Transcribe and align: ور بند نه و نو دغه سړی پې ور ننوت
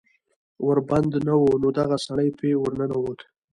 ور 0.67 0.77
بند 0.89 1.13
نه 1.27 1.33
و 1.41 1.45
نو 1.61 1.69
دغه 1.79 1.97
سړی 2.05 2.29
پې 2.37 2.49
ور 2.57 2.73
ننوت 2.79 3.19